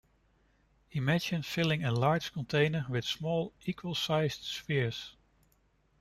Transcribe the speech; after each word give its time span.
Imagine 0.93 1.43
filling 1.43 1.83
a 1.83 1.91
large 1.91 2.33
container 2.33 2.87
with 2.89 3.05
small 3.05 3.53
equal-sized 3.67 4.41
spheres. 4.41 5.15